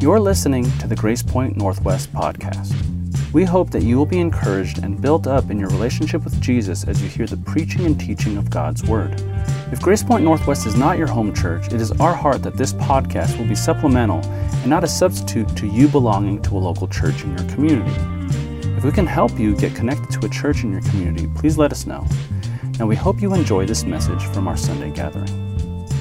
[0.00, 2.72] You're listening to the Grace Point Northwest podcast.
[3.32, 6.84] We hope that you will be encouraged and built up in your relationship with Jesus
[6.84, 9.20] as you hear the preaching and teaching of God's Word.
[9.72, 12.74] If Grace Point Northwest is not your home church, it is our heart that this
[12.74, 17.24] podcast will be supplemental and not a substitute to you belonging to a local church
[17.24, 17.90] in your community.
[18.76, 21.72] If we can help you get connected to a church in your community, please let
[21.72, 22.06] us know.
[22.78, 25.37] Now, we hope you enjoy this message from our Sunday gathering.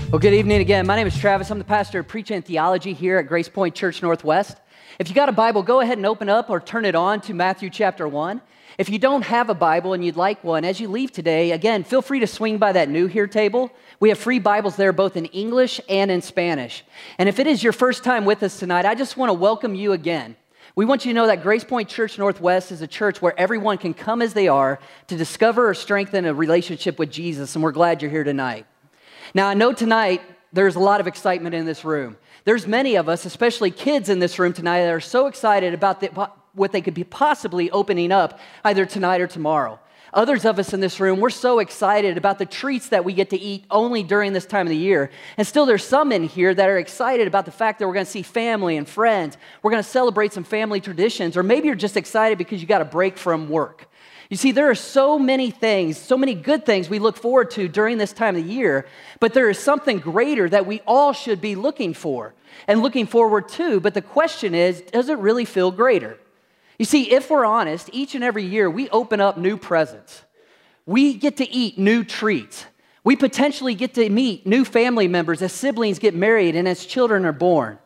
[0.09, 0.87] Well, good evening again.
[0.87, 1.51] My name is Travis.
[1.51, 4.55] I'm the pastor of preaching and theology here at Grace Point Church Northwest.
[4.99, 7.34] If you got a Bible, go ahead and open up or turn it on to
[7.34, 8.41] Matthew chapter 1.
[8.77, 11.84] If you don't have a Bible and you'd like one, as you leave today, again,
[11.84, 13.70] feel free to swing by that new here table.
[13.99, 16.85] We have free Bibles there both in English and in Spanish.
[17.17, 19.76] And if it is your first time with us tonight, I just want to welcome
[19.76, 20.37] you again.
[20.77, 23.77] We want you to know that Grace Point Church Northwest is a church where everyone
[23.77, 27.73] can come as they are to discover or strengthen a relationship with Jesus, and we're
[27.73, 28.65] glad you're here tonight.
[29.34, 30.22] Now, I know tonight
[30.54, 32.18] there's a lot of excitement in this room.
[32.45, 35.99] There's many of us, especially kids in this room tonight, that are so excited about
[35.99, 36.07] the,
[36.54, 39.79] what they could be possibly opening up either tonight or tomorrow.
[40.18, 43.29] Others of us in this room, we're so excited about the treats that we get
[43.29, 45.12] to eat only during this time of the year.
[45.37, 48.07] And still, there's some in here that are excited about the fact that we're going
[48.07, 49.38] to see family and friends.
[49.62, 51.38] We're going to celebrate some family traditions.
[51.38, 53.91] Or maybe you're just excited because you got a break from work.
[54.32, 57.68] You see, there are so many things, so many good things we look forward to
[57.68, 58.88] during this time of the year,
[59.20, 62.34] but there is something greater that we all should be looking for
[62.68, 63.79] and looking forward to.
[63.79, 66.18] But the question is, does it really feel greater?
[66.78, 70.23] You see, if we're honest, each and every year we open up new presents.
[70.85, 72.66] We get to eat new treats.
[73.03, 77.25] We potentially get to meet new family members as siblings get married and as children
[77.25, 77.79] are born.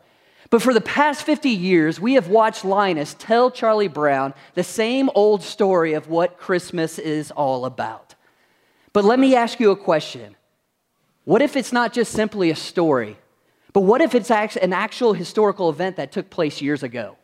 [0.50, 5.08] But for the past 50 years, we have watched Linus tell Charlie Brown the same
[5.14, 8.14] old story of what Christmas is all about.
[8.92, 10.36] But let me ask you a question
[11.24, 13.16] What if it's not just simply a story,
[13.72, 17.16] but what if it's an actual historical event that took place years ago?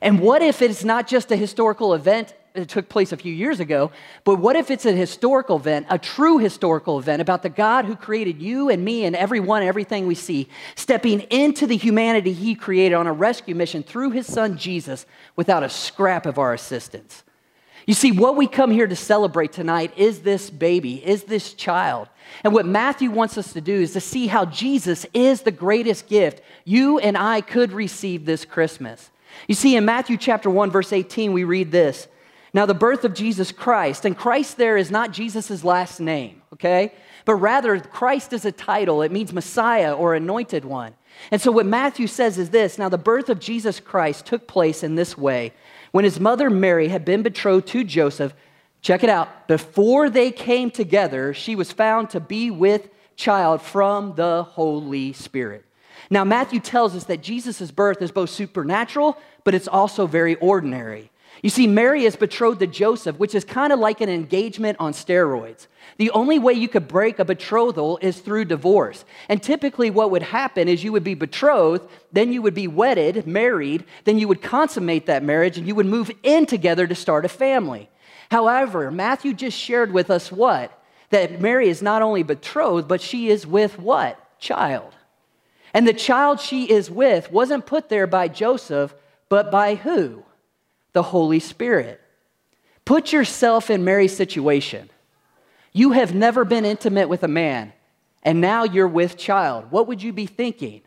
[0.00, 3.60] And what if it's not just a historical event that took place a few years
[3.60, 3.90] ago,
[4.24, 7.96] but what if it's a historical event, a true historical event about the God who
[7.96, 12.94] created you and me and everyone, everything we see, stepping into the humanity he created
[12.94, 17.24] on a rescue mission through his son Jesus without a scrap of our assistance?
[17.86, 22.08] You see, what we come here to celebrate tonight is this baby, is this child.
[22.44, 26.06] And what Matthew wants us to do is to see how Jesus is the greatest
[26.06, 29.10] gift you and I could receive this Christmas.
[29.48, 32.08] You see, in Matthew chapter 1, verse 18, we read this
[32.54, 36.92] now, the birth of Jesus Christ, and Christ there is not Jesus' last name, okay?
[37.24, 39.00] But rather, Christ is a title.
[39.00, 40.94] It means Messiah or anointed one.
[41.30, 44.82] And so, what Matthew says is this Now, the birth of Jesus Christ took place
[44.82, 45.54] in this way.
[45.92, 48.34] When his mother Mary had been betrothed to Joseph,
[48.82, 54.14] check it out, before they came together, she was found to be with child from
[54.14, 55.64] the Holy Spirit.
[56.10, 61.10] Now, Matthew tells us that Jesus' birth is both supernatural, but it's also very ordinary.
[61.42, 64.92] You see, Mary is betrothed to Joseph, which is kind of like an engagement on
[64.92, 65.66] steroids.
[65.96, 69.04] The only way you could break a betrothal is through divorce.
[69.28, 73.26] And typically, what would happen is you would be betrothed, then you would be wedded,
[73.26, 77.24] married, then you would consummate that marriage, and you would move in together to start
[77.24, 77.88] a family.
[78.30, 80.78] However, Matthew just shared with us what?
[81.10, 84.18] That Mary is not only betrothed, but she is with what?
[84.38, 84.94] Child.
[85.74, 88.94] And the child she is with wasn't put there by Joseph,
[89.28, 90.24] but by who?
[90.92, 92.00] the Holy Spirit.
[92.84, 94.90] Put yourself in Mary's situation.
[95.72, 97.72] You have never been intimate with a man,
[98.22, 99.70] and now you're with child.
[99.70, 100.82] What would you be thinking?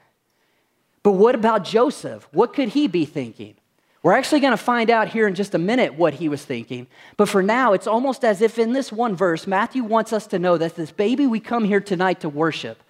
[1.03, 2.28] But what about Joseph?
[2.31, 3.56] What could he be thinking?
[4.03, 6.85] We're actually going to find out here in just a minute what he was thinking.
[7.17, 10.38] But for now, it's almost as if in this one verse, Matthew wants us to
[10.38, 12.84] know that this baby we come here tonight to worship,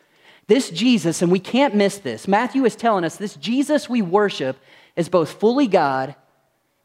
[0.48, 4.58] this Jesus, and we can't miss this, Matthew is telling us this Jesus we worship
[4.96, 6.16] is both fully God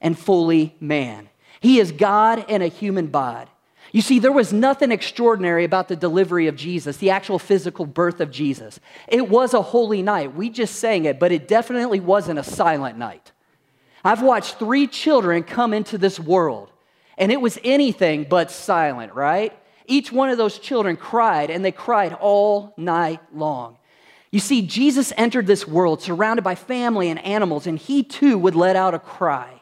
[0.00, 1.28] and fully man.
[1.60, 3.50] He is God and a human body.
[3.92, 8.20] You see, there was nothing extraordinary about the delivery of Jesus, the actual physical birth
[8.20, 8.78] of Jesus.
[9.08, 10.34] It was a holy night.
[10.34, 13.32] We just sang it, but it definitely wasn't a silent night.
[14.04, 16.70] I've watched three children come into this world,
[17.18, 19.52] and it was anything but silent, right?
[19.90, 23.76] Each one of those children cried, and they cried all night long.
[24.30, 28.54] You see, Jesus entered this world surrounded by family and animals, and he too would
[28.54, 29.60] let out a cry.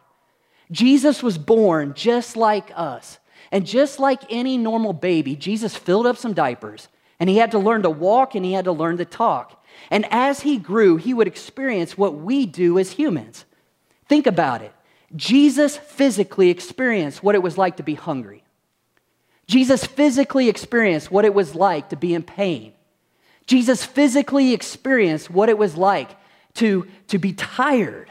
[0.70, 3.18] Jesus was born just like us.
[3.50, 6.88] And just like any normal baby, Jesus filled up some diapers
[7.20, 9.64] and he had to learn to walk and he had to learn to talk.
[9.90, 13.44] And as he grew, he would experience what we do as humans.
[14.08, 14.72] Think about it.
[15.16, 18.44] Jesus physically experienced what it was like to be hungry.
[19.48, 22.74] Jesus physically experienced what it was like to be in pain.
[23.46, 26.10] Jesus physically experienced what it was like
[26.54, 28.10] to, to be tired.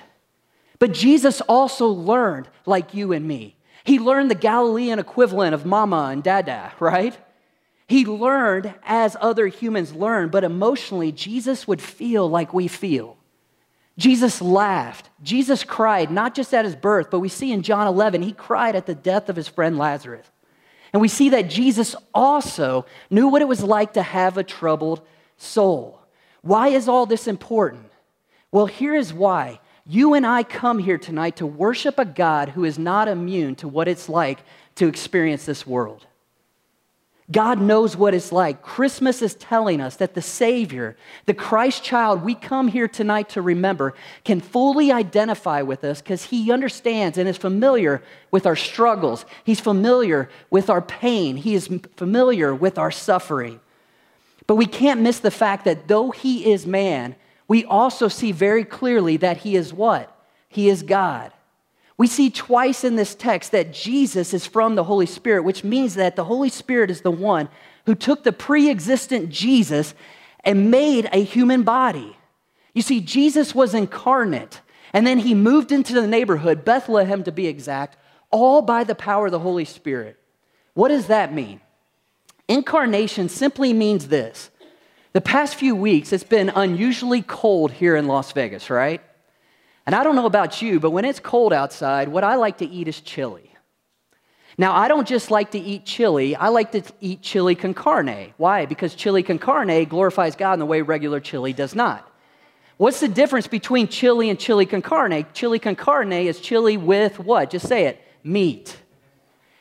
[0.79, 3.55] But Jesus also learned like you and me.
[3.83, 7.15] He learned the Galilean equivalent of mama and dada, right?
[7.87, 13.15] He learned as other humans learn, but emotionally, Jesus would feel like we feel.
[13.97, 15.09] Jesus laughed.
[15.23, 18.75] Jesus cried, not just at his birth, but we see in John 11, he cried
[18.75, 20.29] at the death of his friend Lazarus.
[20.93, 25.01] And we see that Jesus also knew what it was like to have a troubled
[25.37, 26.01] soul.
[26.41, 27.91] Why is all this important?
[28.51, 29.59] Well, here is why.
[29.85, 33.67] You and I come here tonight to worship a God who is not immune to
[33.67, 34.39] what it's like
[34.75, 36.05] to experience this world.
[37.29, 38.61] God knows what it's like.
[38.61, 40.95] Christmas is telling us that the Savior,
[41.25, 43.93] the Christ child we come here tonight to remember,
[44.23, 48.01] can fully identify with us because He understands and is familiar
[48.31, 49.25] with our struggles.
[49.43, 51.35] He's familiar with our pain.
[51.35, 53.59] He is familiar with our suffering.
[54.45, 57.17] But we can't miss the fact that though He is man,
[57.49, 60.17] we also see very clearly that He is what?
[60.47, 61.33] He is God.
[61.97, 65.95] We see twice in this text that Jesus is from the Holy Spirit, which means
[65.95, 67.49] that the Holy Spirit is the one
[67.87, 69.95] who took the pre existent Jesus
[70.43, 72.15] and made a human body.
[72.73, 74.61] You see, Jesus was incarnate,
[74.93, 77.97] and then he moved into the neighborhood, Bethlehem to be exact,
[78.29, 80.19] all by the power of the Holy Spirit.
[80.75, 81.61] What does that mean?
[82.47, 84.51] Incarnation simply means this.
[85.13, 89.01] The past few weeks, it's been unusually cold here in Las Vegas, right?
[89.87, 92.67] And I don't know about you, but when it's cold outside, what I like to
[92.67, 93.53] eat is chili.
[94.57, 98.33] Now, I don't just like to eat chili, I like to eat chili con carne.
[98.35, 98.65] Why?
[98.65, 102.05] Because chili con carne glorifies God in the way regular chili does not.
[102.75, 105.25] What's the difference between chili and chili con carne?
[105.33, 107.49] Chili con carne is chili with what?
[107.49, 108.77] Just say it meat.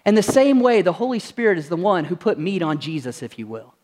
[0.04, 3.22] And the same way, the Holy Spirit is the one who put meat on Jesus,
[3.22, 3.74] if you will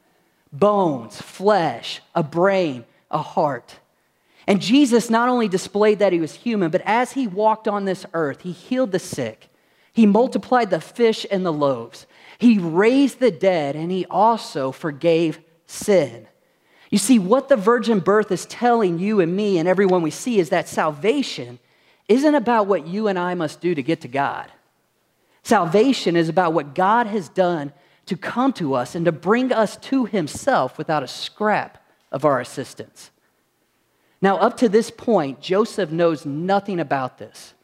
[0.53, 3.79] bones, flesh, a brain, a heart.
[4.47, 8.05] And Jesus not only displayed that he was human, but as he walked on this
[8.13, 9.49] earth, he healed the sick,
[9.93, 12.07] he multiplied the fish and the loaves,
[12.39, 16.27] he raised the dead, and he also forgave sin.
[16.91, 20.39] You see, what the virgin birth is telling you and me and everyone we see
[20.39, 21.59] is that salvation
[22.09, 24.51] isn't about what you and I must do to get to God.
[25.43, 27.73] Salvation is about what God has done
[28.07, 32.41] to come to us and to bring us to himself without a scrap of our
[32.41, 33.12] assistance.
[34.23, 37.55] Now, up to this point, Joseph knows nothing about this.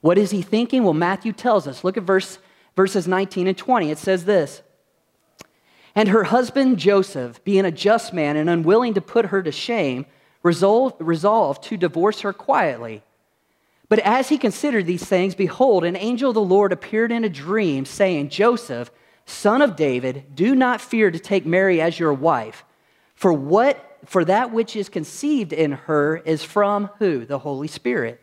[0.00, 0.84] What is he thinking?
[0.84, 1.82] Well, Matthew tells us.
[1.82, 2.38] Look at verse,
[2.76, 3.90] verses 19 and 20.
[3.90, 4.62] It says this
[5.96, 10.06] And her husband Joseph, being a just man and unwilling to put her to shame,
[10.44, 13.02] resolved, resolved to divorce her quietly.
[13.88, 17.28] But as he considered these things, behold, an angel of the Lord appeared in a
[17.28, 18.92] dream, saying, Joseph,
[19.24, 22.64] son of David, do not fear to take Mary as your wife,
[23.16, 27.24] for what for that which is conceived in her is from who?
[27.24, 28.20] The Holy Spirit.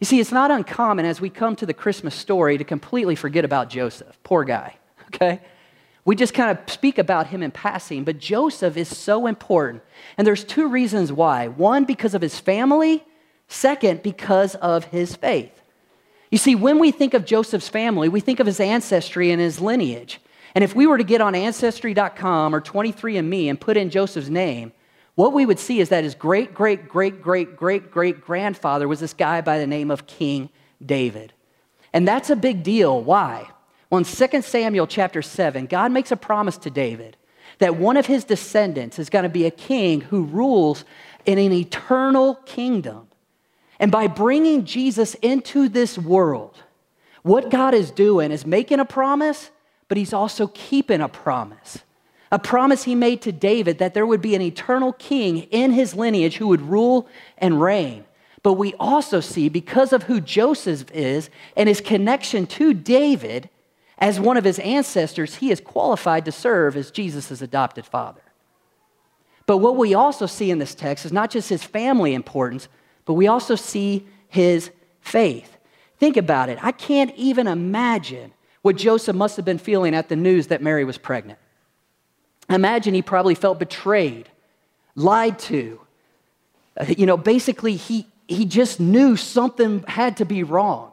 [0.00, 3.44] You see, it's not uncommon as we come to the Christmas story to completely forget
[3.44, 4.18] about Joseph.
[4.22, 4.76] Poor guy,
[5.06, 5.40] okay?
[6.04, 9.82] We just kind of speak about him in passing, but Joseph is so important.
[10.16, 11.48] And there's two reasons why.
[11.48, 13.04] One, because of his family.
[13.48, 15.58] Second, because of his faith.
[16.30, 19.60] You see, when we think of Joseph's family, we think of his ancestry and his
[19.60, 20.20] lineage.
[20.54, 24.72] And if we were to get on Ancestry.com or 23andMe and put in Joseph's name,
[25.18, 29.00] what we would see is that his great, great, great, great, great, great grandfather was
[29.00, 30.48] this guy by the name of King
[30.80, 31.32] David.
[31.92, 33.02] And that's a big deal.
[33.02, 33.50] Why?
[33.90, 37.16] Well, in 2 Samuel chapter 7, God makes a promise to David
[37.58, 40.84] that one of his descendants is going to be a king who rules
[41.26, 43.08] in an eternal kingdom.
[43.80, 46.62] And by bringing Jesus into this world,
[47.24, 49.50] what God is doing is making a promise,
[49.88, 51.82] but he's also keeping a promise
[52.30, 55.94] a promise he made to David that there would be an eternal king in his
[55.94, 57.08] lineage who would rule
[57.38, 58.04] and reign.
[58.42, 63.50] But we also see, because of who Joseph is and his connection to David
[63.98, 68.22] as one of his ancestors, he is qualified to serve as Jesus' adopted father.
[69.46, 72.68] But what we also see in this text is not just his family importance,
[73.06, 74.70] but we also see his
[75.00, 75.56] faith.
[75.98, 76.58] Think about it.
[76.62, 78.32] I can't even imagine
[78.62, 81.38] what Joseph must have been feeling at the news that Mary was pregnant.
[82.48, 84.28] Imagine he probably felt betrayed,
[84.94, 85.80] lied to.
[86.78, 90.92] Uh, you know, basically, he, he just knew something had to be wrong.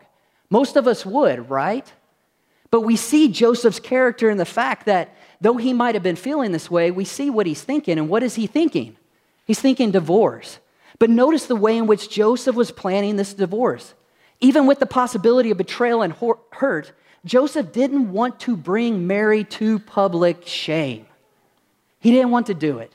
[0.49, 1.91] Most of us would, right?
[2.71, 6.51] But we see Joseph's character in the fact that though he might have been feeling
[6.51, 7.97] this way, we see what he's thinking.
[7.97, 8.97] And what is he thinking?
[9.45, 10.59] He's thinking divorce.
[10.99, 13.93] But notice the way in which Joseph was planning this divorce.
[14.39, 16.13] Even with the possibility of betrayal and
[16.51, 16.91] hurt,
[17.23, 21.05] Joseph didn't want to bring Mary to public shame.
[22.05, 22.93] He didn't want to do it.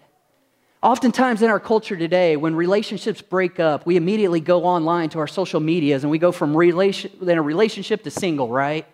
[0.84, 5.26] Oftentimes in our culture today, when relationships break up, we immediately go online to our
[5.26, 8.86] social medias and we go from relation, in a relationship to single, right?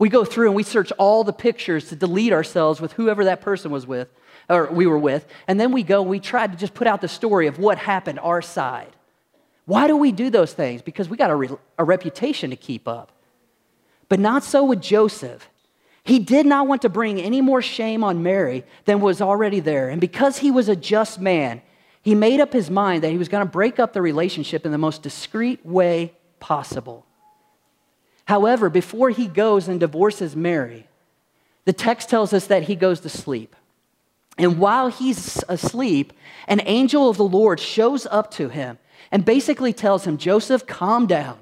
[0.00, 3.40] We go through and we search all the pictures to delete ourselves with whoever that
[3.40, 4.08] person was with,
[4.48, 5.26] or we were with.
[5.46, 7.78] And then we go and we try to just put out the story of what
[7.78, 8.96] happened our side.
[9.66, 10.82] Why do we do those things?
[10.82, 13.12] Because we got a, re- a reputation to keep up.
[14.08, 15.48] But not so with Joseph.
[16.04, 19.88] He did not want to bring any more shame on Mary than was already there.
[19.88, 21.62] And because he was a just man,
[22.02, 24.72] he made up his mind that he was going to break up the relationship in
[24.72, 27.06] the most discreet way possible.
[28.24, 30.88] However, before he goes and divorces Mary,
[31.64, 33.54] the text tells us that he goes to sleep.
[34.38, 36.12] And while he's asleep,
[36.48, 38.78] an angel of the Lord shows up to him
[39.12, 41.41] and basically tells him, Joseph, calm down.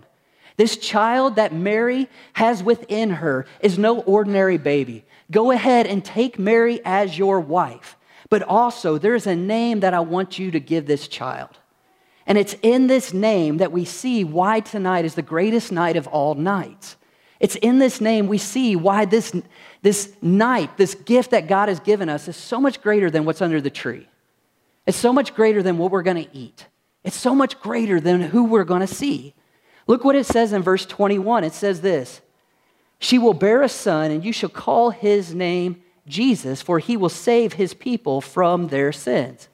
[0.60, 5.06] This child that Mary has within her is no ordinary baby.
[5.30, 7.96] Go ahead and take Mary as your wife.
[8.28, 11.58] But also, there's a name that I want you to give this child.
[12.26, 16.06] And it's in this name that we see why tonight is the greatest night of
[16.08, 16.96] all nights.
[17.40, 19.34] It's in this name we see why this,
[19.80, 23.40] this night, this gift that God has given us, is so much greater than what's
[23.40, 24.06] under the tree.
[24.86, 26.66] It's so much greater than what we're going to eat.
[27.02, 29.32] It's so much greater than who we're going to see.
[29.86, 31.44] Look what it says in verse 21.
[31.44, 32.20] It says this
[32.98, 37.08] She will bear a son, and you shall call his name Jesus, for he will
[37.08, 39.48] save his people from their sins.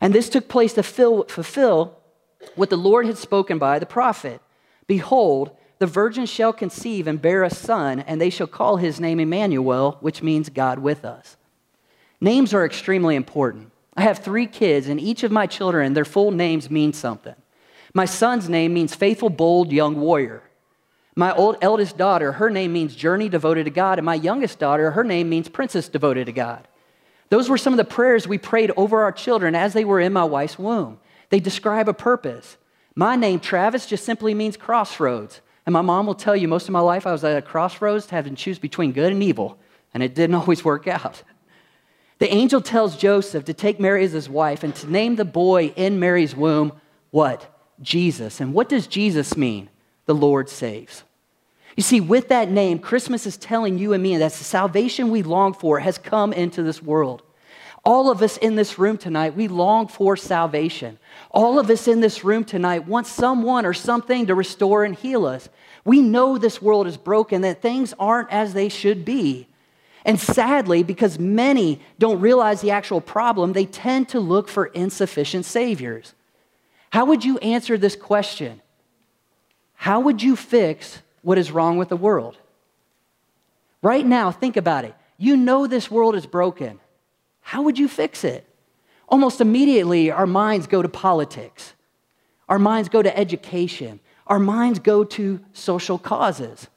[0.00, 1.96] And this took place to fulfill
[2.54, 4.40] what the Lord had spoken by the prophet
[4.86, 9.20] Behold, the virgin shall conceive and bear a son, and they shall call his name
[9.20, 11.36] Emmanuel, which means God with us.
[12.20, 13.70] Names are extremely important.
[13.96, 17.36] I have three kids, and each of my children, their full names mean something.
[17.94, 20.42] My son's name means faithful, bold, young warrior.
[21.16, 23.98] My old eldest daughter, her name means journey devoted to God.
[23.98, 26.68] And my youngest daughter, her name means princess devoted to God.
[27.28, 30.12] Those were some of the prayers we prayed over our children as they were in
[30.12, 30.98] my wife's womb.
[31.30, 32.56] They describe a purpose.
[32.94, 35.40] My name, Travis, just simply means crossroads.
[35.66, 38.10] And my mom will tell you most of my life I was at a crossroads
[38.10, 39.58] having to choose between good and evil,
[39.94, 41.22] and it didn't always work out.
[42.18, 45.72] The angel tells Joseph to take Mary as his wife and to name the boy
[45.76, 46.72] in Mary's womb
[47.10, 47.59] what?
[47.82, 48.40] Jesus.
[48.40, 49.68] And what does Jesus mean?
[50.06, 51.04] The Lord saves.
[51.76, 55.22] You see, with that name, Christmas is telling you and me that the salvation we
[55.22, 57.22] long for has come into this world.
[57.84, 60.98] All of us in this room tonight, we long for salvation.
[61.30, 65.24] All of us in this room tonight want someone or something to restore and heal
[65.24, 65.48] us.
[65.84, 69.46] We know this world is broken, that things aren't as they should be.
[70.04, 75.46] And sadly, because many don't realize the actual problem, they tend to look for insufficient
[75.46, 76.14] saviors.
[76.90, 78.60] How would you answer this question?
[79.74, 82.36] How would you fix what is wrong with the world?
[83.82, 84.94] Right now, think about it.
[85.16, 86.80] You know this world is broken.
[87.40, 88.46] How would you fix it?
[89.08, 91.74] Almost immediately, our minds go to politics,
[92.48, 96.68] our minds go to education, our minds go to social causes.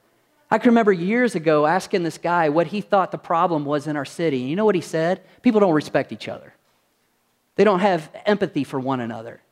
[0.50, 3.96] I can remember years ago asking this guy what he thought the problem was in
[3.96, 4.40] our city.
[4.40, 5.22] You know what he said?
[5.42, 6.54] People don't respect each other,
[7.56, 9.43] they don't have empathy for one another.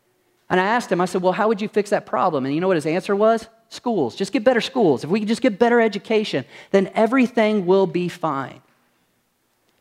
[0.51, 2.45] And I asked him, I said, Well, how would you fix that problem?
[2.45, 3.47] And you know what his answer was?
[3.69, 4.17] Schools.
[4.17, 5.05] Just get better schools.
[5.05, 8.61] If we just get better education, then everything will be fine.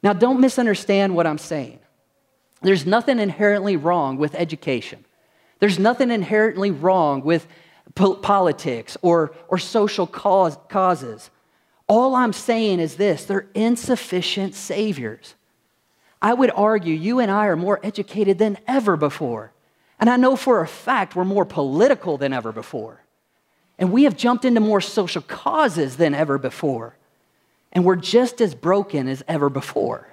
[0.01, 1.81] Now, don't misunderstand what I'm saying.
[2.63, 5.05] There's nothing inherently wrong with education,
[5.59, 7.49] there's nothing inherently wrong with
[7.97, 11.31] po- politics or, or social cause, causes.
[11.89, 15.35] All I'm saying is this they're insufficient saviors.
[16.23, 19.53] I would argue you and I are more educated than ever before.
[20.01, 23.03] And I know for a fact we're more political than ever before.
[23.79, 26.97] And we have jumped into more social causes than ever before.
[27.73, 30.09] And we're just as broken as ever before.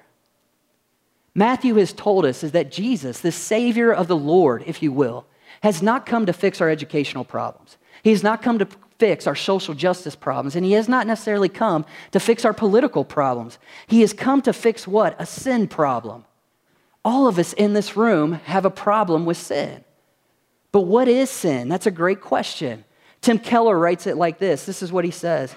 [1.33, 5.25] Matthew has told us is that Jesus, the Savior of the Lord, if you will,
[5.61, 7.77] has not come to fix our educational problems.
[8.03, 8.67] He has not come to
[8.99, 13.05] fix our social justice problems, and he has not necessarily come to fix our political
[13.05, 13.59] problems.
[13.85, 15.15] He has come to fix what?
[15.19, 16.25] A sin problem.
[17.07, 19.85] All of us in this room have a problem with sin.
[20.73, 21.69] But what is sin?
[21.69, 22.83] That's a great question.
[23.21, 25.55] Tim Keller writes it like this this is what he says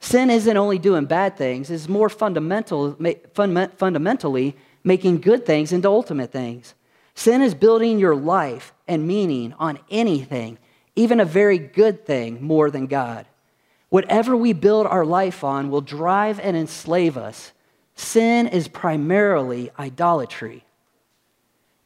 [0.00, 2.98] Sin isn't only doing bad things, it's more fundamental,
[3.36, 6.74] fundamentally making good things into ultimate things.
[7.14, 10.58] Sin is building your life and meaning on anything,
[10.96, 13.24] even a very good thing, more than God.
[13.88, 17.52] Whatever we build our life on will drive and enslave us.
[17.94, 20.64] Sin is primarily idolatry.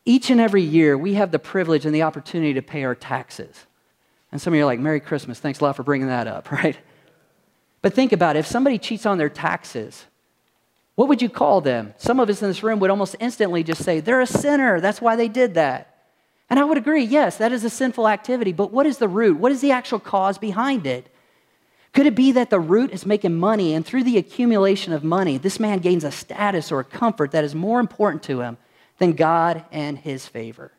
[0.04, 3.66] Each and every year, we have the privilege and the opportunity to pay our taxes.
[4.32, 6.50] And some of you are like, Merry Christmas, thanks a lot for bringing that up,
[6.52, 6.76] right?
[7.82, 10.06] But think about it if somebody cheats on their taxes,
[10.94, 11.94] what would you call them?
[11.96, 14.80] Some of us in this room would almost instantly just say, they're a sinner.
[14.80, 15.88] That's why they did that.
[16.50, 19.38] And I would agree, yes, that is a sinful activity, but what is the root?
[19.38, 21.06] What is the actual cause behind it?
[21.94, 25.38] Could it be that the root is making money, and through the accumulation of money,
[25.38, 28.58] this man gains a status or a comfort that is more important to him
[28.98, 30.72] than God and his favor?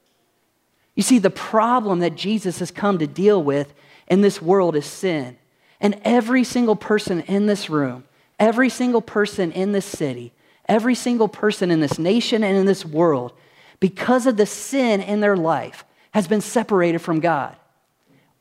[0.96, 3.74] You see, the problem that Jesus has come to deal with
[4.08, 5.38] in this world is sin.
[5.79, 8.03] And every single person in this room,
[8.39, 10.32] every single person in this city,
[10.67, 13.34] every single person in this nation and in this world
[13.79, 17.55] because of the sin in their life, has been separated from God.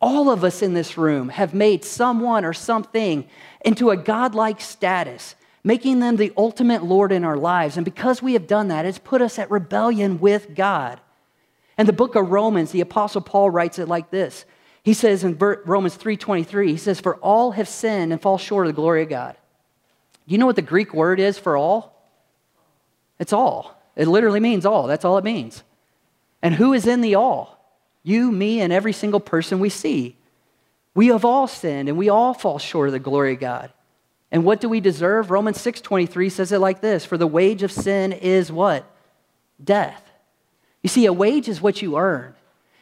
[0.00, 3.26] All of us in this room have made someone or something
[3.64, 7.76] into a godlike status, making them the ultimate Lord in our lives.
[7.76, 11.00] And because we have done that, it's put us at rebellion with God.
[11.78, 14.44] And the book of Romans, the apostle Paul writes it like this.
[14.82, 18.74] He says in Romans 3:23, he says for all have sinned and fall short of
[18.74, 19.36] the glory of God.
[20.26, 21.92] Do you know what the Greek word is for all?
[23.18, 23.80] It's all.
[23.94, 24.86] It literally means all.
[24.86, 25.62] That's all it means.
[26.42, 27.58] And who is in the all?
[28.02, 30.16] You, me, and every single person we see.
[30.94, 33.72] We have all sinned and we all fall short of the glory of God.
[34.32, 35.30] And what do we deserve?
[35.30, 38.84] Romans 6:23 says it like this, for the wage of sin is what?
[39.62, 40.10] Death.
[40.82, 42.34] You see, a wage is what you earn.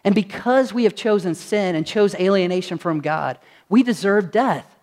[0.05, 3.39] And because we have chosen sin and chose alienation from God,
[3.69, 4.77] we deserve death.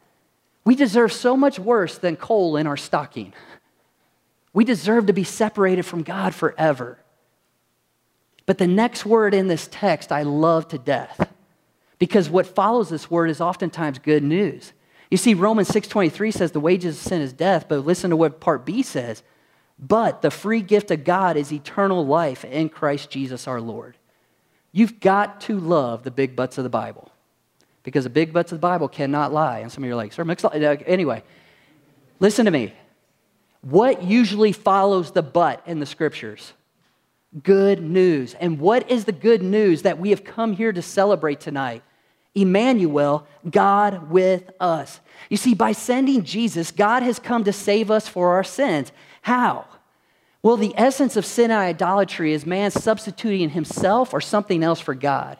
[0.66, 3.34] We deserve so much worse than coal in our stocking.
[4.54, 7.00] We deserve to be separated from God forever.
[8.46, 11.32] But the next word in this text I love to death
[11.98, 14.74] because what follows this word is oftentimes good news.
[15.10, 18.40] You see, Romans 6.23 says the wages of sin is death, but listen to what
[18.40, 19.24] part B says.
[19.80, 23.98] But the free gift of God is eternal life in Christ Jesus our Lord.
[24.72, 27.12] You've got to love the big butts of the Bible
[27.84, 29.60] because the big butts of the Bible cannot lie.
[29.60, 30.50] And some of you are like, sir, mix uh,
[30.86, 31.24] anyway,
[32.20, 32.74] listen to me.
[33.62, 36.54] What usually follows the but in the scriptures?
[37.44, 38.34] Good news.
[38.34, 41.84] And what is the good news that we have come here to celebrate tonight?
[42.38, 45.00] Emmanuel, God with us.
[45.30, 48.92] You see, by sending Jesus, God has come to save us for our sins.
[49.24, 49.66] How?
[50.44, 54.94] Well, the essence of sin and idolatry is man substituting himself or something else for
[54.94, 55.38] God.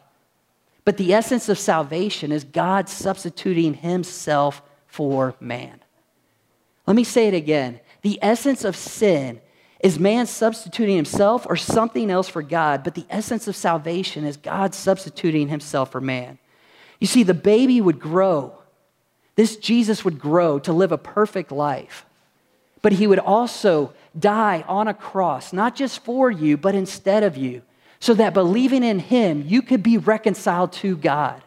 [0.84, 5.80] But the essence of salvation is God substituting himself for man.
[6.86, 7.80] Let me say it again.
[8.02, 9.40] The essence of sin
[9.80, 14.36] is man substituting himself or something else for God, but the essence of salvation is
[14.36, 16.38] God substituting himself for man.
[16.98, 18.54] You see, the baby would grow.
[19.36, 22.04] This Jesus would grow to live a perfect life,
[22.82, 27.36] but he would also die on a cross, not just for you, but instead of
[27.36, 27.62] you,
[28.00, 31.42] so that believing in him, you could be reconciled to God.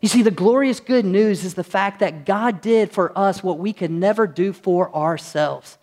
[0.00, 3.58] You see, the glorious good news is the fact that God did for us what
[3.58, 5.78] we could never do for ourselves.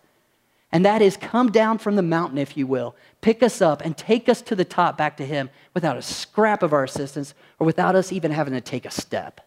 [0.74, 3.96] And that is come down from the mountain, if you will, pick us up and
[3.96, 7.64] take us to the top back to Him without a scrap of our assistance or
[7.64, 9.40] without us even having to take a step.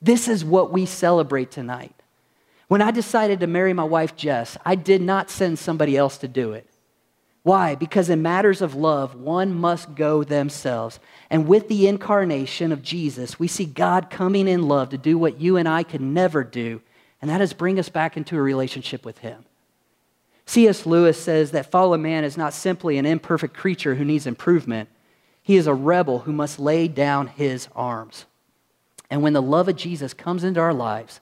[0.00, 1.92] This is what we celebrate tonight.
[2.68, 6.28] When I decided to marry my wife, Jess, I did not send somebody else to
[6.28, 6.68] do it.
[7.42, 7.74] Why?
[7.74, 11.00] Because in matters of love, one must go themselves.
[11.30, 15.40] And with the incarnation of Jesus, we see God coming in love to do what
[15.40, 16.80] you and I could never do,
[17.20, 19.46] and that is bring us back into a relationship with Him.
[20.50, 20.84] C.S.
[20.84, 24.88] Lewis says that fallen man is not simply an imperfect creature who needs improvement,
[25.40, 28.24] he is a rebel who must lay down his arms.
[29.08, 31.20] And when the love of Jesus comes into our lives,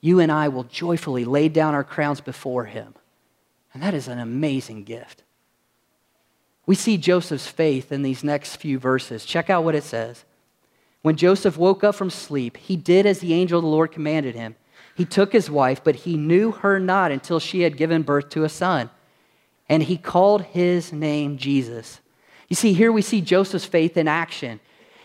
[0.00, 2.94] you and I will joyfully lay down our crowns before Him.
[3.74, 5.22] And that is an amazing gift.
[6.64, 9.26] We see Joseph's faith in these next few verses.
[9.26, 10.24] Check out what it says.
[11.02, 14.34] When Joseph woke up from sleep, he did as the angel of the Lord commanded
[14.34, 14.56] him.
[14.94, 18.44] He took his wife, but he knew her not until she had given birth to
[18.44, 18.90] a son.
[19.68, 22.00] And he called his name Jesus.
[22.48, 24.60] You see, here we see Joseph's faith in action.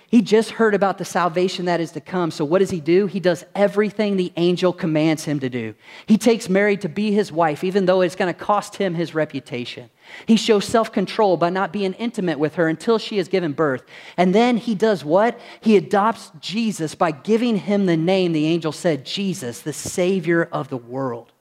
[0.09, 2.31] He just heard about the salvation that is to come.
[2.31, 3.07] So, what does he do?
[3.07, 5.75] He does everything the angel commands him to do.
[6.05, 9.13] He takes Mary to be his wife, even though it's going to cost him his
[9.13, 9.89] reputation.
[10.25, 13.83] He shows self control by not being intimate with her until she has given birth.
[14.15, 15.37] And then he does what?
[15.59, 20.69] He adopts Jesus by giving him the name the angel said Jesus, the Savior of
[20.69, 21.33] the world.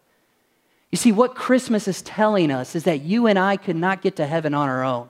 [0.90, 4.16] You see, what Christmas is telling us is that you and I could not get
[4.16, 5.08] to heaven on our own.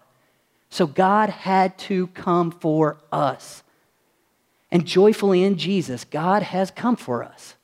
[0.71, 3.63] So God had to come for us.
[4.71, 7.55] And joyfully in Jesus, God has come for us.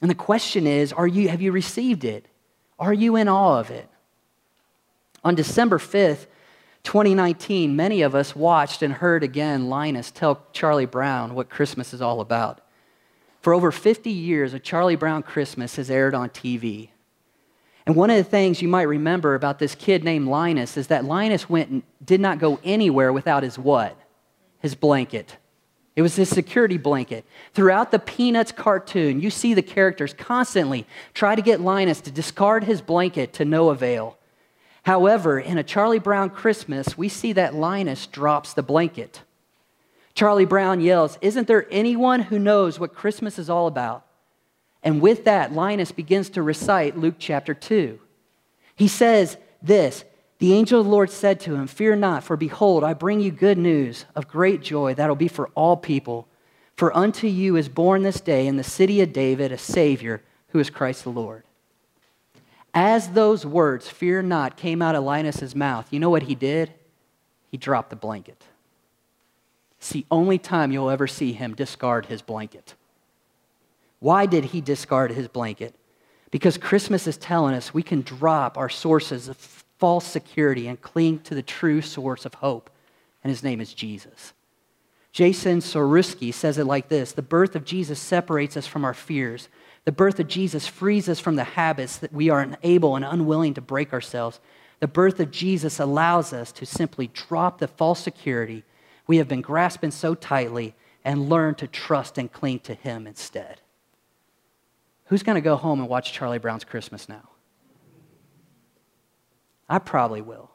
[0.00, 2.26] And the question is, are you, have you received it?
[2.78, 3.88] Are you in awe of it?
[5.24, 6.26] On December 5th,
[6.84, 12.00] 2019, many of us watched and heard again Linus tell Charlie Brown what Christmas is
[12.00, 12.60] all about.
[13.40, 16.90] For over 50 years, a Charlie Brown Christmas has aired on TV.
[17.88, 21.06] And one of the things you might remember about this kid named Linus is that
[21.06, 23.98] Linus went and did not go anywhere without his what?
[24.58, 25.38] His blanket.
[25.96, 27.24] It was his security blanket.
[27.54, 32.64] Throughout the Peanuts cartoon, you see the characters constantly try to get Linus to discard
[32.64, 34.18] his blanket to no avail.
[34.82, 39.22] However, in a Charlie Brown Christmas, we see that Linus drops the blanket.
[40.12, 44.04] Charlie Brown yells, Isn't there anyone who knows what Christmas is all about?
[44.82, 47.98] And with that, Linus begins to recite Luke chapter 2.
[48.76, 50.04] He says this
[50.38, 53.30] the angel of the Lord said to him, Fear not, for behold, I bring you
[53.30, 56.28] good news of great joy that'll be for all people.
[56.76, 60.60] For unto you is born this day in the city of David a Savior who
[60.60, 61.42] is Christ the Lord.
[62.72, 66.72] As those words, fear not, came out of Linus's mouth, you know what he did?
[67.50, 68.44] He dropped the blanket.
[69.78, 72.74] It's the only time you'll ever see him discard his blanket.
[74.00, 75.74] Why did he discard his blanket?
[76.30, 79.36] Because Christmas is telling us we can drop our sources of
[79.78, 82.70] false security and cling to the true source of hope,
[83.22, 84.32] and his name is Jesus.
[85.12, 89.48] Jason Soroski says it like this The birth of Jesus separates us from our fears.
[89.84, 93.54] The birth of Jesus frees us from the habits that we are unable and unwilling
[93.54, 94.38] to break ourselves.
[94.80, 98.64] The birth of Jesus allows us to simply drop the false security
[99.08, 103.60] we have been grasping so tightly and learn to trust and cling to Him instead.
[105.08, 107.28] Who's going to go home and watch Charlie Brown's Christmas now?
[109.68, 110.50] I probably will.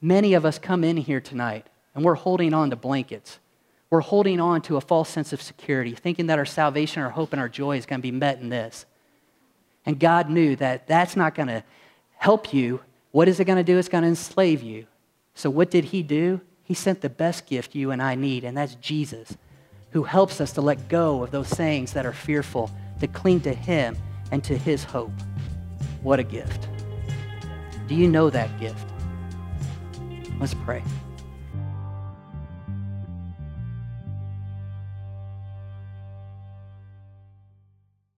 [0.00, 3.38] Many of us come in here tonight and we're holding on to blankets.
[3.90, 7.32] We're holding on to a false sense of security, thinking that our salvation, our hope,
[7.32, 8.84] and our joy is going to be met in this.
[9.84, 11.64] And God knew that that's not going to
[12.16, 12.80] help you.
[13.12, 13.78] What is it going to do?
[13.78, 14.86] It's going to enslave you.
[15.34, 16.40] So, what did He do?
[16.64, 19.36] He sent the best gift you and I need, and that's Jesus,
[19.96, 23.54] who helps us to let go of those things that are fearful, to cling to
[23.54, 23.96] Him
[24.30, 25.10] and to His hope.
[26.02, 26.68] What a gift.
[27.86, 28.86] Do you know that gift?
[30.38, 30.82] Let's pray.